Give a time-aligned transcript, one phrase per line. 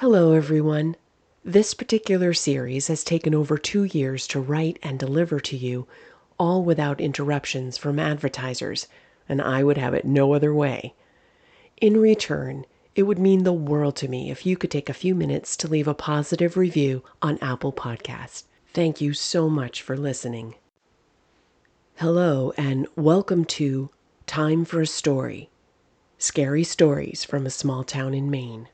[0.00, 0.94] Hello, everyone.
[1.44, 5.88] This particular series has taken over two years to write and deliver to you,
[6.38, 8.86] all without interruptions from advertisers,
[9.28, 10.94] and I would have it no other way.
[11.80, 12.64] In return,
[12.94, 15.66] it would mean the world to me if you could take a few minutes to
[15.66, 18.44] leave a positive review on Apple Podcast.
[18.72, 20.54] Thank you so much for listening.
[21.96, 23.90] Hello, and welcome to
[24.28, 25.50] Time for a Story
[26.18, 28.68] Scary Stories from a Small Town in Maine.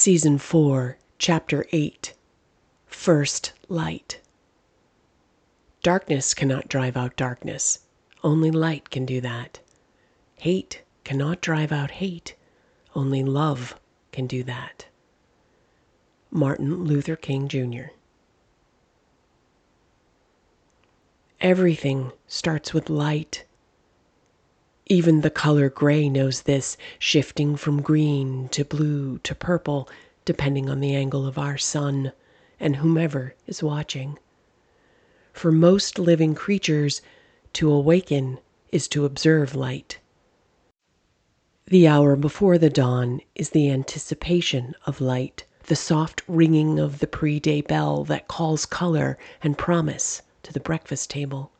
[0.00, 2.14] Season 4, Chapter 8
[2.86, 4.18] First Light.
[5.82, 7.80] Darkness cannot drive out darkness.
[8.24, 9.60] Only light can do that.
[10.36, 12.34] Hate cannot drive out hate.
[12.94, 13.78] Only love
[14.10, 14.86] can do that.
[16.30, 17.92] Martin Luther King Jr.
[21.42, 23.44] Everything starts with light.
[24.92, 29.88] Even the color gray knows this, shifting from green to blue to purple,
[30.24, 32.10] depending on the angle of our sun
[32.58, 34.18] and whomever is watching.
[35.32, 37.02] For most living creatures,
[37.52, 38.40] to awaken
[38.72, 40.00] is to observe light.
[41.68, 47.06] The hour before the dawn is the anticipation of light, the soft ringing of the
[47.06, 51.52] pre day bell that calls color and promise to the breakfast table.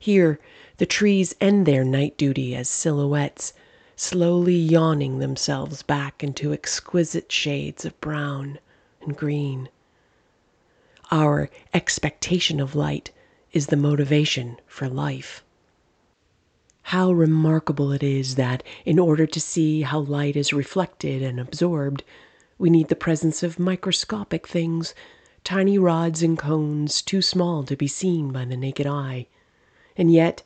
[0.00, 0.40] Here,
[0.82, 3.52] the trees end their night duty as silhouettes,
[3.94, 8.58] slowly yawning themselves back into exquisite shades of brown
[9.00, 9.68] and green.
[11.12, 13.12] Our expectation of light
[13.52, 15.44] is the motivation for life.
[16.82, 22.02] How remarkable it is that, in order to see how light is reflected and absorbed,
[22.58, 24.94] we need the presence of microscopic things,
[25.44, 29.28] tiny rods and cones too small to be seen by the naked eye.
[29.96, 30.42] And yet,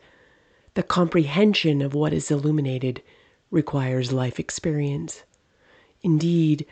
[0.77, 3.03] the comprehension of what is illuminated
[3.51, 5.23] requires life experience.
[6.03, 6.67] Indeed,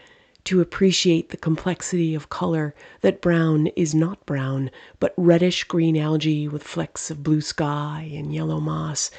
[0.44, 4.70] to appreciate the complexity of color, that brown is not brown,
[5.00, 9.10] but reddish green algae with flecks of blue sky and yellow moss,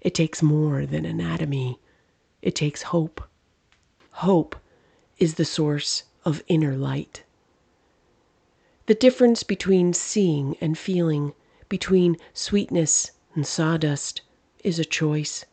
[0.00, 1.78] it takes more than anatomy.
[2.42, 3.22] It takes hope.
[4.10, 4.56] Hope
[5.16, 7.22] is the source of inner light.
[8.86, 11.34] The difference between seeing and feeling,
[11.68, 14.22] between sweetness and sawdust,
[14.64, 15.44] is a choice.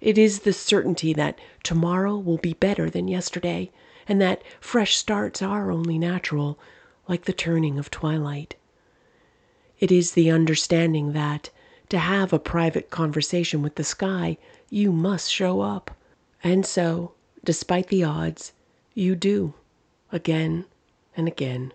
[0.00, 3.70] It is the certainty that tomorrow will be better than yesterday,
[4.06, 6.58] and that fresh starts are only natural,
[7.08, 8.54] like the turning of twilight.
[9.78, 11.50] It is the understanding that,
[11.88, 14.36] to have a private conversation with the sky,
[14.68, 15.90] you must show up.
[16.44, 17.12] And so,
[17.44, 18.52] despite the odds,
[18.94, 19.54] you do,
[20.12, 20.66] again
[21.16, 21.72] and again.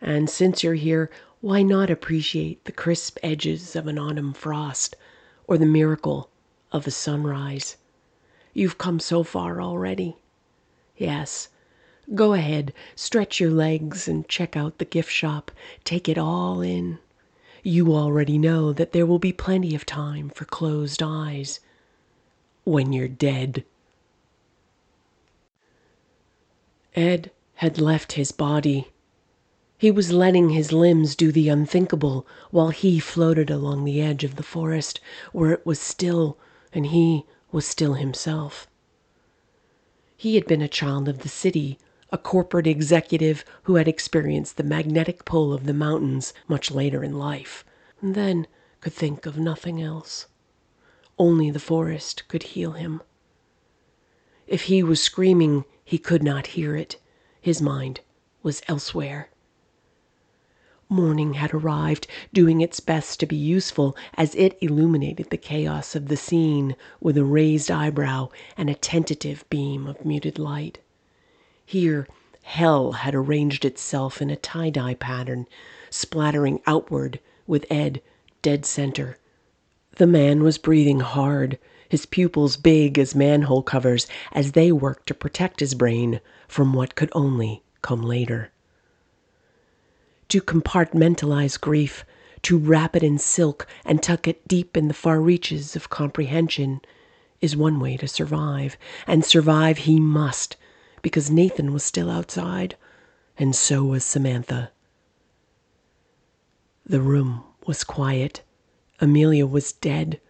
[0.00, 1.10] And since you're here,
[1.40, 4.96] why not appreciate the crisp edges of an autumn frost
[5.46, 6.30] or the miracle
[6.72, 7.76] of a sunrise?
[8.52, 10.16] You've come so far already.
[10.96, 11.48] Yes,
[12.14, 15.50] go ahead, stretch your legs and check out the gift shop.
[15.84, 16.98] Take it all in.
[17.62, 21.60] You already know that there will be plenty of time for closed eyes
[22.64, 23.64] when you're dead.
[26.94, 28.88] Ed had left his body.
[29.78, 34.36] He was letting his limbs do the unthinkable while he floated along the edge of
[34.36, 35.00] the forest
[35.32, 36.38] where it was still
[36.72, 38.66] and he was still himself.
[40.16, 41.78] He had been a child of the city,
[42.10, 47.18] a corporate executive who had experienced the magnetic pull of the mountains much later in
[47.18, 47.62] life,
[48.00, 48.46] and then
[48.80, 50.26] could think of nothing else.
[51.18, 53.02] Only the forest could heal him.
[54.46, 56.96] If he was screaming, he could not hear it.
[57.42, 58.00] His mind
[58.42, 59.28] was elsewhere.
[60.88, 66.06] Morning had arrived, doing its best to be useful as it illuminated the chaos of
[66.06, 70.78] the scene with a raised eyebrow and a tentative beam of muted light.
[71.64, 72.06] Here,
[72.44, 75.48] hell had arranged itself in a tie dye pattern,
[75.90, 77.18] splattering outward
[77.48, 78.00] with Ed
[78.40, 79.18] dead center.
[79.96, 85.14] The man was breathing hard, his pupils big as manhole covers as they worked to
[85.14, 88.52] protect his brain from what could only come later.
[90.30, 92.04] To compartmentalize grief,
[92.42, 96.80] to wrap it in silk and tuck it deep in the far reaches of comprehension,
[97.40, 98.76] is one way to survive.
[99.06, 100.56] And survive he must,
[101.00, 102.76] because Nathan was still outside,
[103.38, 104.72] and so was Samantha.
[106.84, 108.42] The room was quiet.
[109.00, 110.20] Amelia was dead,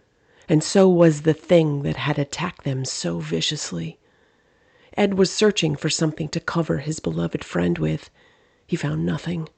[0.47, 3.97] and so was the thing that had attacked them so viciously.
[4.95, 8.11] Ed was searching for something to cover his beloved friend with.
[8.67, 9.49] He found nothing,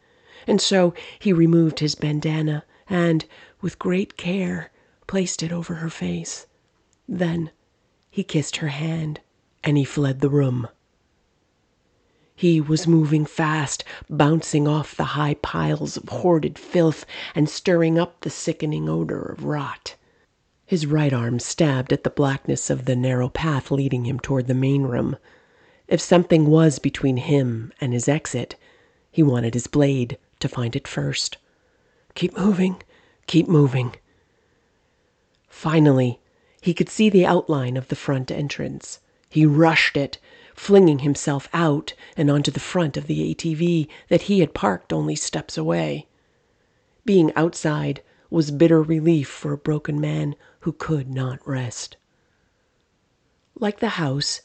[0.47, 3.25] and so he removed his bandana and,
[3.61, 4.71] with great care,
[5.07, 6.47] placed it over her face.
[7.07, 7.51] Then
[8.09, 9.19] he kissed her hand
[9.63, 10.67] and he fled the room.
[12.35, 17.05] He was moving fast, bouncing off the high piles of hoarded filth
[17.35, 19.95] and stirring up the sickening odor of rot.
[20.65, 24.53] His right arm stabbed at the blackness of the narrow path leading him toward the
[24.53, 25.17] main room.
[25.87, 28.55] If something was between him and his exit,
[29.11, 31.37] he wanted his blade to find it first.
[32.15, 32.81] Keep moving,
[33.27, 33.95] keep moving.
[35.47, 36.19] Finally,
[36.61, 38.99] he could see the outline of the front entrance.
[39.29, 40.17] He rushed it
[40.59, 45.15] flinging himself out and onto the front of the ATV that he had parked only
[45.15, 46.05] steps away.
[47.05, 51.95] Being outside was bitter relief for a broken man who could not rest.
[53.55, 54.41] Like the house,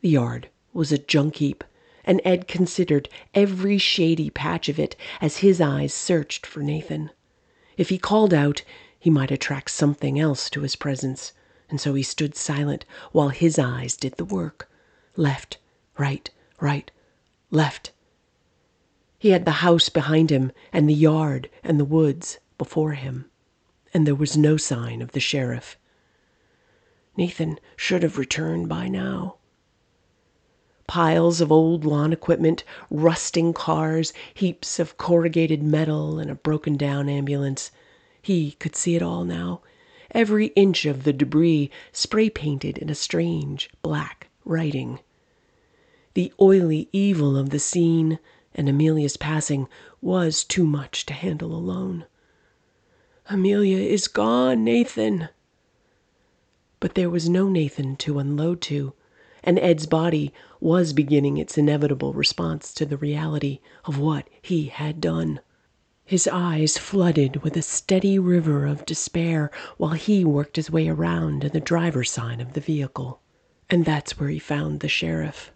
[0.00, 1.64] the yard was a junk heap,
[2.08, 7.10] and Ed considered every shady patch of it as his eyes searched for Nathan.
[7.76, 8.62] If he called out,
[8.98, 11.34] he might attract something else to his presence,
[11.68, 14.70] and so he stood silent while his eyes did the work
[15.16, 15.58] left,
[15.98, 16.90] right, right,
[17.50, 17.92] left.
[19.18, 23.26] He had the house behind him and the yard and the woods before him,
[23.92, 25.76] and there was no sign of the sheriff.
[27.18, 29.37] Nathan should have returned by now.
[30.88, 37.10] Piles of old lawn equipment, rusting cars, heaps of corrugated metal, and a broken down
[37.10, 37.70] ambulance.
[38.22, 39.60] He could see it all now.
[40.12, 45.00] Every inch of the debris spray painted in a strange black writing.
[46.14, 48.18] The oily evil of the scene
[48.54, 49.68] and Amelia's passing
[50.00, 52.06] was too much to handle alone.
[53.28, 55.28] Amelia is gone, Nathan.
[56.80, 58.94] But there was no Nathan to unload to,
[59.48, 60.30] and Ed's body
[60.60, 65.40] was beginning its inevitable response to the reality of what he had done.
[66.04, 71.40] His eyes flooded with a steady river of despair while he worked his way around
[71.40, 73.22] to the driver's side of the vehicle.
[73.70, 75.50] And that's where he found the sheriff.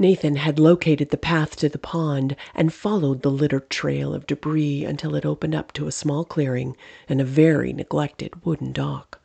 [0.00, 4.84] Nathan had located the path to the pond and followed the littered trail of debris
[4.84, 6.76] until it opened up to a small clearing
[7.08, 9.21] and a very neglected wooden dock.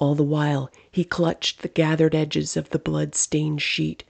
[0.00, 4.02] All the while he clutched the gathered edges of the blood-stained sheet,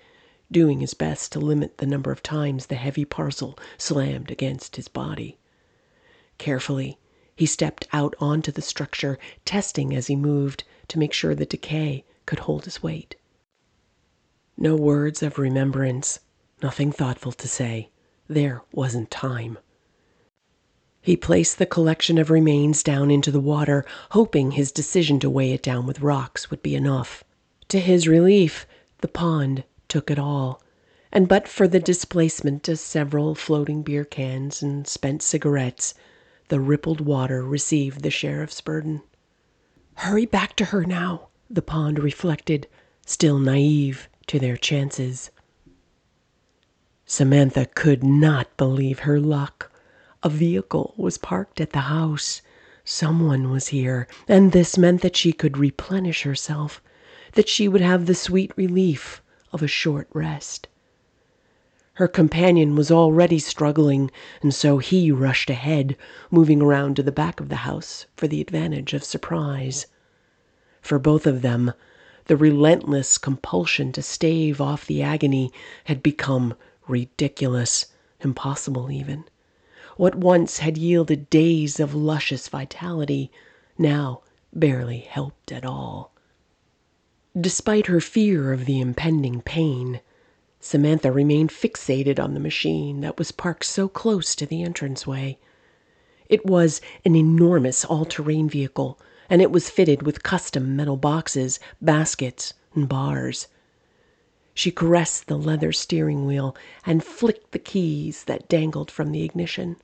[0.48, 4.86] doing his best to limit the number of times the heavy parcel slammed against his
[4.86, 5.36] body.
[6.38, 6.96] Carefully,
[7.34, 12.04] he stepped out onto the structure, testing as he moved to make sure the decay
[12.24, 13.16] could hold his weight.
[14.56, 16.20] No words of remembrance,
[16.62, 17.90] nothing thoughtful to say.
[18.28, 19.58] There wasn't time.
[21.02, 25.52] He placed the collection of remains down into the water, hoping his decision to weigh
[25.52, 27.24] it down with rocks would be enough.
[27.68, 28.66] To his relief,
[28.98, 30.62] the pond took it all,
[31.10, 35.94] and but for the displacement of several floating beer cans and spent cigarettes,
[36.48, 39.02] the rippled water received the sheriff's burden.
[39.94, 42.66] Hurry back to her now, the pond reflected,
[43.06, 45.30] still naive to their chances.
[47.06, 49.69] Samantha could not believe her luck.
[50.22, 52.42] A vehicle was parked at the house.
[52.84, 56.82] Someone was here, and this meant that she could replenish herself,
[57.32, 60.68] that she would have the sweet relief of a short rest.
[61.94, 64.10] Her companion was already struggling,
[64.42, 65.96] and so he rushed ahead,
[66.30, 69.86] moving around to the back of the house for the advantage of surprise.
[70.82, 71.72] For both of them,
[72.26, 75.50] the relentless compulsion to stave off the agony
[75.84, 77.86] had become ridiculous,
[78.20, 79.24] impossible even.
[80.00, 83.30] What once had yielded days of luscious vitality
[83.76, 86.14] now barely helped at all.
[87.38, 90.00] Despite her fear of the impending pain,
[90.58, 95.38] Samantha remained fixated on the machine that was parked so close to the entranceway.
[96.30, 102.54] It was an enormous all-terrain vehicle and it was fitted with custom metal boxes, baskets,
[102.74, 103.48] and bars.
[104.54, 109.76] She caressed the leather steering wheel and flicked the keys that dangled from the ignition.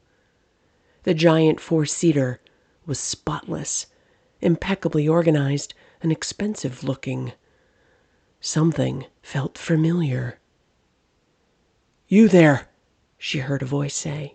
[1.07, 2.41] The giant four-seater
[2.85, 3.87] was spotless,
[4.41, 5.73] impeccably organized,
[6.03, 7.31] and expensive looking.
[8.41, 10.41] Something felt familiar.
[12.09, 12.67] You there,
[13.19, 14.35] she heard a voice say.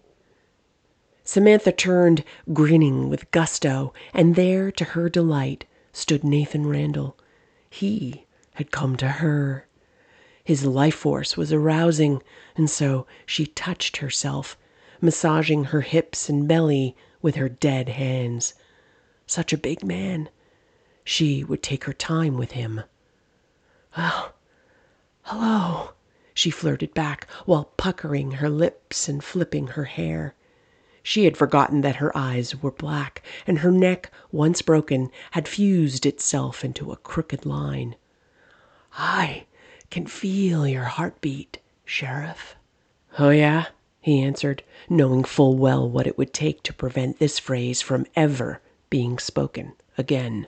[1.25, 2.23] Samantha turned,
[2.53, 7.17] grinning with gusto, and there, to her delight, stood Nathan Randall.
[7.69, 9.67] He had come to her.
[10.41, 12.23] His life force was arousing,
[12.55, 14.57] and so she touched herself,
[15.01, 18.53] massaging her hips and belly with her dead hands.
[19.25, 20.29] Such a big man.
[21.03, 22.81] She would take her time with him.
[23.97, 24.33] Well,
[25.23, 25.93] hello,
[26.33, 30.35] she flirted back while puckering her lips and flipping her hair.
[31.03, 36.05] She had forgotten that her eyes were black, and her neck, once broken, had fused
[36.05, 37.95] itself into a crooked line.
[38.93, 39.45] I
[39.89, 42.55] can feel your heartbeat, Sheriff.
[43.17, 43.67] Oh, yeah,
[44.01, 48.59] he answered, knowing full well what it would take to prevent this phrase from ever
[48.89, 50.47] being spoken again.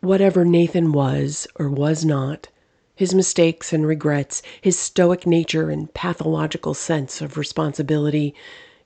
[0.00, 2.48] Whatever Nathan was or was not,
[2.94, 8.34] his mistakes and regrets, his stoic nature and pathological sense of responsibility,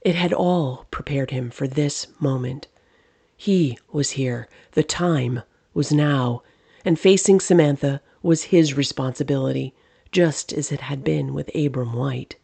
[0.03, 2.69] it had all prepared him for this moment.
[3.37, 4.49] He was here.
[4.73, 5.43] The time
[5.75, 6.43] was now.
[6.85, 9.75] And facing Samantha was his responsibility,
[10.13, 12.37] just as it had been with Abram White.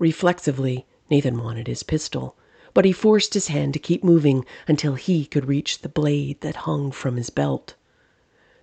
[0.00, 2.34] Reflexively, Nathan wanted his pistol,
[2.72, 6.64] but he forced his hand to keep moving until he could reach the blade that
[6.64, 7.74] hung from his belt.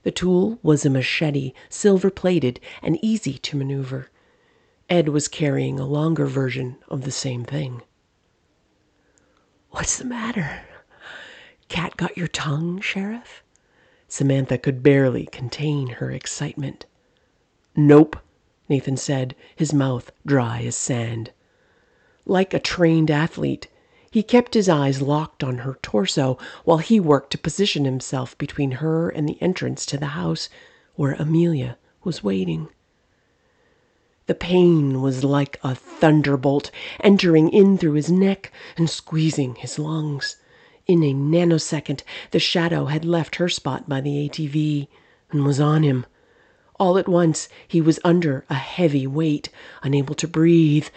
[0.01, 4.09] The tool was a machete, silver plated and easy to maneuver.
[4.89, 7.83] Ed was carrying a longer version of the same thing.
[9.69, 10.61] What's the matter?
[11.69, 13.43] Cat got your tongue, Sheriff?
[14.07, 16.87] Samantha could barely contain her excitement.
[17.75, 18.17] Nope,
[18.69, 21.31] Nathan said, his mouth dry as sand.
[22.25, 23.69] Like a trained athlete,
[24.11, 28.71] he kept his eyes locked on her torso while he worked to position himself between
[28.83, 30.49] her and the entrance to the house
[30.95, 32.67] where Amelia was waiting.
[34.25, 36.69] The pain was like a thunderbolt
[36.99, 40.35] entering in through his neck and squeezing his lungs.
[40.87, 44.89] In a nanosecond, the shadow had left her spot by the ATV
[45.31, 46.05] and was on him.
[46.79, 49.49] All at once, he was under a heavy weight,
[49.81, 50.87] unable to breathe,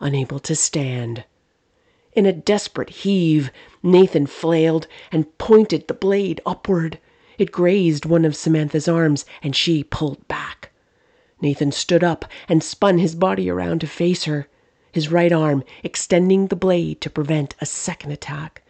[0.00, 1.24] unable to stand.
[2.12, 6.98] In a desperate heave, Nathan flailed and pointed the blade upward.
[7.38, 10.72] It grazed one of Samantha's arms, and she pulled back.
[11.40, 14.48] Nathan stood up and spun his body around to face her,
[14.90, 18.62] his right arm extending the blade to prevent a second attack.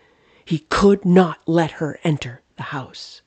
[0.45, 3.23] He could not let her enter the house.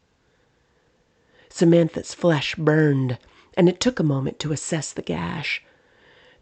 [1.49, 3.17] Samantha's flesh burned,
[3.55, 5.63] and it took a moment to assess the gash.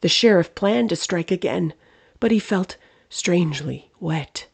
[0.02, 1.74] The sheriff planned to strike again,
[2.20, 2.78] but he felt
[3.10, 4.48] strangely wet.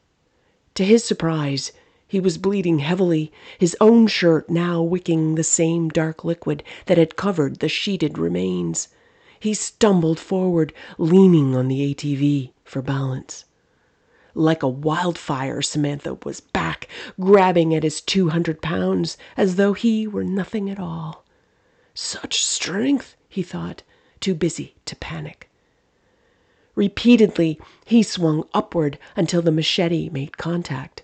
[0.75, 1.71] To his surprise,
[2.07, 7.15] he was bleeding heavily, his own shirt now wicking the same dark liquid that had
[7.15, 8.87] covered the sheeted remains.
[9.39, 13.45] He stumbled forward, leaning on the ATV for balance.
[14.33, 16.87] Like a wildfire, Samantha was back,
[17.19, 21.24] grabbing at his 200 pounds as though he were nothing at all.
[21.97, 23.81] Such strength, he thought,
[24.19, 25.49] too busy to panic.
[26.75, 31.03] Repeatedly, he swung upward until the machete made contact.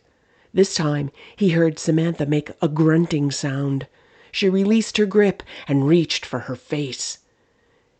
[0.53, 3.88] This time, he heard Samantha make a grunting sound.
[4.33, 7.19] She released her grip and reached for her face.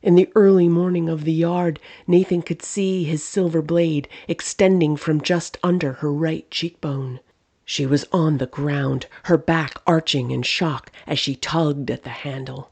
[0.04, 5.22] In the early morning of the yard, Nathan could see his silver blade extending from
[5.22, 7.22] just under her right cheekbone.
[7.64, 12.10] She was on the ground, her back arching in shock as she tugged at the
[12.10, 12.71] handle.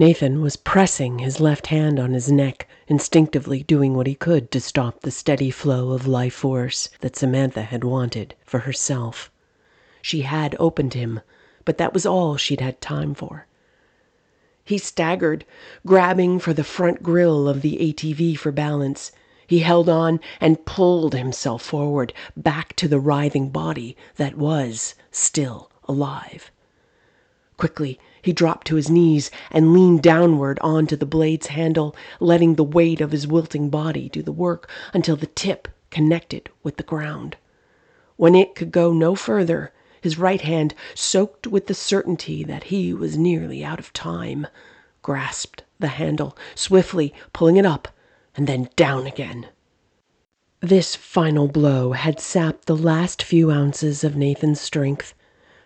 [0.00, 4.60] Nathan was pressing his left hand on his neck, instinctively doing what he could to
[4.60, 9.28] stop the steady flow of life force that Samantha had wanted for herself.
[10.00, 11.18] She had opened him,
[11.64, 13.48] but that was all she'd had time for.
[14.64, 15.44] He staggered,
[15.84, 19.10] grabbing for the front grill of the ATV for balance.
[19.48, 25.72] He held on and pulled himself forward, back to the writhing body that was still
[25.88, 26.52] alive.
[27.56, 32.62] Quickly, he dropped to his knees and leaned downward onto the blade's handle, letting the
[32.62, 37.38] weight of his wilting body do the work until the tip connected with the ground.
[38.16, 42.92] When it could go no further, his right hand, soaked with the certainty that he
[42.92, 44.46] was nearly out of time,
[45.00, 47.88] grasped the handle, swiftly pulling it up
[48.36, 49.46] and then down again.
[50.60, 55.14] This final blow had sapped the last few ounces of Nathan's strength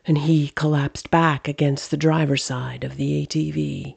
[0.05, 3.97] and he collapsed back against the driver's side of the ATV.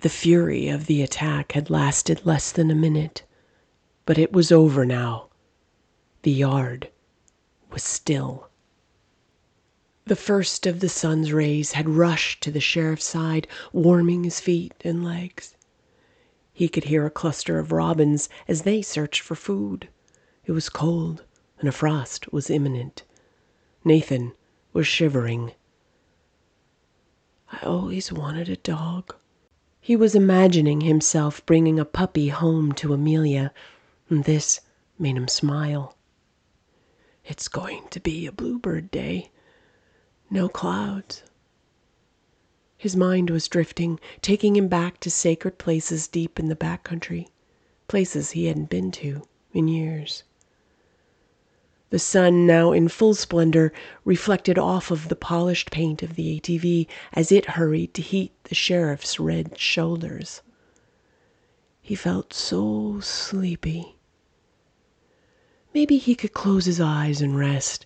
[0.00, 3.24] The fury of the attack had lasted less than a minute,
[4.06, 5.28] but it was over now.
[6.22, 6.90] The yard
[7.70, 8.48] was still.
[10.04, 14.74] The first of the sun's rays had rushed to the sheriff's side, warming his feet
[14.84, 15.56] and legs.
[16.52, 19.88] He could hear a cluster of robins as they searched for food.
[20.44, 21.24] It was cold
[21.58, 23.02] and a frost was imminent.
[23.84, 24.32] Nathan
[24.72, 25.52] was shivering.
[27.50, 29.14] I always wanted a dog.
[29.80, 33.52] He was imagining himself bringing a puppy home to Amelia,
[34.08, 34.60] and this
[34.98, 35.96] made him smile.
[37.24, 39.30] It's going to be a bluebird day.
[40.30, 41.22] No clouds.
[42.76, 47.28] His mind was drifting, taking him back to sacred places deep in the back country,
[47.86, 50.24] places he hadn't been to in years.
[51.92, 53.70] The sun, now in full splendor,
[54.06, 58.54] reflected off of the polished paint of the ATV as it hurried to heat the
[58.54, 60.40] sheriff's red shoulders.
[61.82, 63.96] He felt so sleepy.
[65.74, 67.84] Maybe he could close his eyes and rest,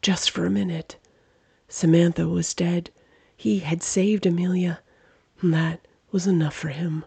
[0.00, 0.96] just for a minute.
[1.66, 2.92] Samantha was dead.
[3.36, 4.80] He had saved Amelia.
[5.42, 7.04] And that was enough for him.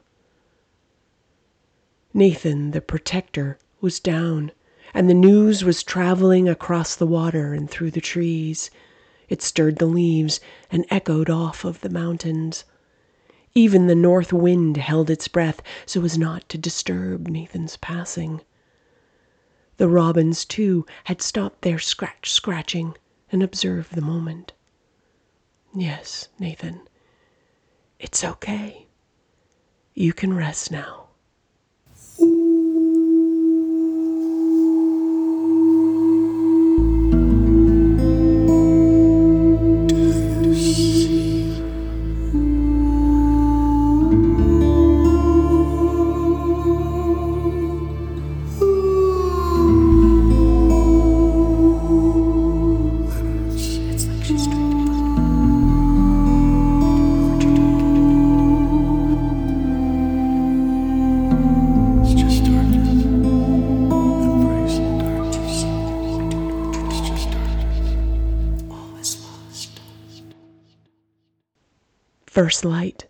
[2.13, 4.51] Nathan, the protector, was down
[4.93, 8.69] and the news was traveling across the water and through the trees.
[9.29, 10.39] It stirred the leaves
[10.71, 12.63] and echoed off of the mountains.
[13.55, 18.41] Even the north wind held its breath so as not to disturb Nathan's passing.
[19.77, 22.95] The robins, too, had stopped their scratch scratching
[23.31, 24.53] and observed the moment.
[25.75, 26.81] Yes, Nathan,
[27.99, 28.87] it's okay.
[29.95, 31.02] You can rest now.
[72.43, 73.05] First Light,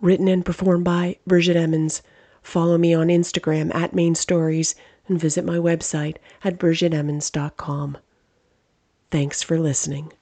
[0.00, 2.00] written and performed by Brigitte Emmons.
[2.44, 4.76] Follow me on Instagram at Maine Stories
[5.08, 7.98] and visit my website at brigitteemmons.com.
[9.10, 10.12] Thanks for listening.